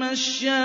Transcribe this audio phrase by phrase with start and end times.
[0.00, 0.56] مَّشَّاءٍ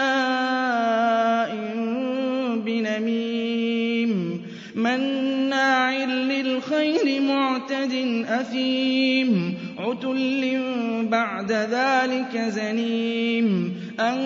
[2.65, 4.41] بِنَمِيمٍ
[4.75, 7.93] مَّنَّاعٍ لِّلْخَيْرِ مُعْتَدٍ
[8.29, 10.41] أَثِيمٍ عُتُلٍّ
[11.11, 14.17] بَعْدَ ذَٰلِكَ زَنِيمٍ أَن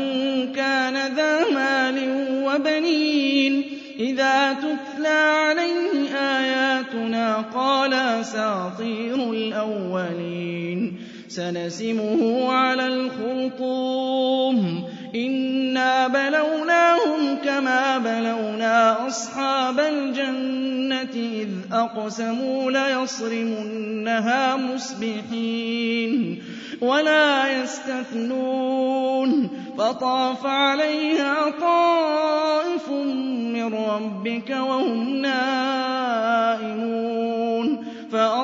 [0.55, 1.97] كَانَ ذَا مَالٍ
[2.45, 3.63] وَبَنِينَ
[3.99, 10.95] إِذَا تُتْلَىٰ عَلَيْهِ آيَاتُنَا قَالَ أَسَاطِيرُ الْأَوَّلِينَ
[11.27, 14.83] سَنَسِمُهُ عَلَى الْخُرْطُومِ
[15.15, 26.43] إِنَّا بَلَوْنَاهُمْ كَمَا بَلَوْنَا أَصْحَابَ الْجَنَّةِ إِذْ أَقْسَمُوا لَيَصْرِمُنَّهَا مُصْبِحِينَ
[26.81, 37.08] وَلَا يَسْتَثْنُونَ فَطَافَ عَلَيْهَا طَائِفٌ مِّن رَّبِّكَ وَهُمْ نَائِمُونَ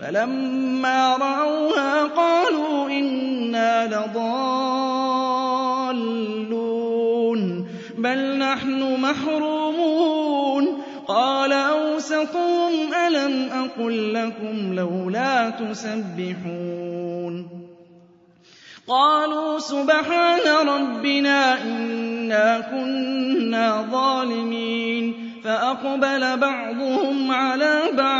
[0.00, 4.20] فَلَمَّا رَأَوْهَا قَالُوا إِنَّا لَضَالُّونَ
[7.98, 10.66] بَلْ نَحْنُ مَحْرُومُونَ.
[11.08, 17.48] قَالَ أَوْسَطُهُمْ أَلَمْ أَقُل لَّكُمْ لَوْلَا تُسَبِّحُونَ؟
[18.88, 25.30] قَالُوا سُبْحَانَ رَبِّنَا إِنَّا كُنَّا ظَالِمِينَ.
[25.44, 28.19] فَأَقْبَلَ بَعْضُهُمْ عَلَىٰ بَعْضٍ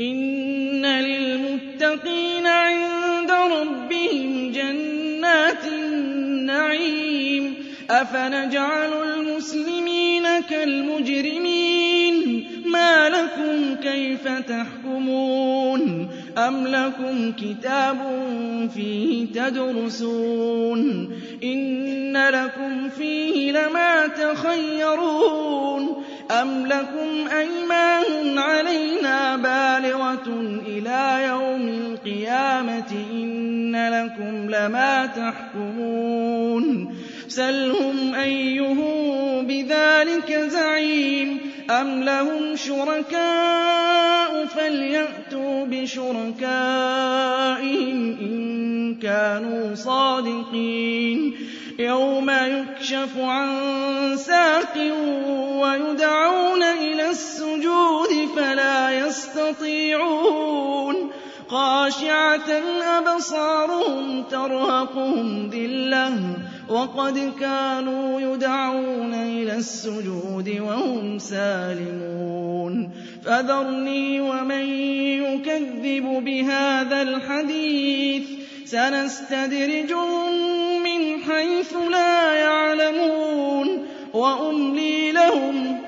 [0.00, 7.54] إِنَّ لِلْمُتَّقِينَ عِندَ رَبِّهِمْ جَنَّاتِ النَّعِيمِ.
[7.90, 12.14] أَفَنَجْعَلُ الْمُسْلِمِينَ كَالْمُجْرِمِينَ؟
[12.66, 17.96] مَا لَكُمْ كَيْفَ تَحْكُمُونَ؟ أَمْ لَكُمْ كِتَابٌ
[18.74, 21.10] فِيهِ تَدْرُسُونَ؟
[21.44, 28.97] إِنَّ لَكُمْ فِيهِ لَمَا تَخَيَّرُونَ؟ أَمْ لَكُمْ أَيْمَانٌ عَلَيْنَا
[30.98, 36.94] إِلَىٰ يَوْمِ الْقِيَامَةِ إِنَّ لَكُمْ لَمَا تَحْكُمُونَ.
[37.28, 46.46] سَلْهُمْ أَيُّهُم بِذَٰلِكَ زَعِيمٌ أَمْ لَهُمْ شُرَكَاءُ فَلْيَأْتُوا بِشُرَكَائِهِمْ
[48.20, 51.34] إِن كَانُوا صَادِقِينَ.
[51.78, 53.48] يَوْمَ يُكْشَفُ عَن
[54.16, 54.76] سَاقٍ
[55.62, 60.47] وَيُدْعَوْنَ إِلَى السُّجُودِ فَلَا يَسْتَطِيعُونَ.
[61.48, 62.50] خَاشِعَةً
[62.98, 66.12] أَبْصَارُهُمْ تَرْهَقُهُمْ ذِلَّةٌ
[66.68, 72.90] وَقَدْ كَانُوا يُدْعَوْنَ إِلَى السُّجُودِ وَهُمْ سَالِمُونَ.
[73.24, 74.66] فَذَرْنِي وَمَن
[75.24, 78.24] يُكَذِّبُ بِهَٰذَا الْحَدِيثِ
[78.64, 80.32] سَنَسْتَدْرِجُهُم
[80.84, 85.87] مِّنْ حَيْثُ لَا يَعْلَمُونَ وَأُمْلِي لَهُمْ ۚ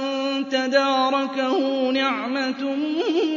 [0.51, 2.75] تداركه نعمة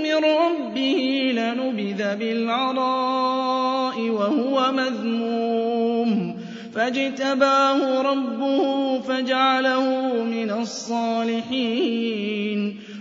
[0.03, 6.37] من ربه لنبذ بالعراء وهو مذموم.
[6.75, 12.15] فاجتباه ربه فجعله من الصالحين.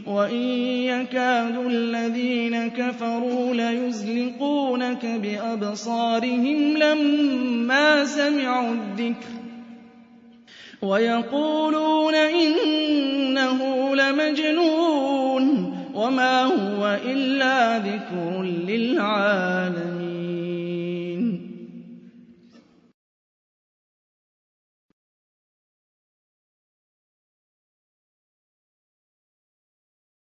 [0.07, 0.41] وإن
[0.83, 9.42] يكاد الذين كفروا ليزلقونك بأبصارهم لما سمعوا الذكر.
[10.83, 13.59] ويقولون إنه
[13.95, 19.52] لمجنون وما هو إلا ذكر للعالمين.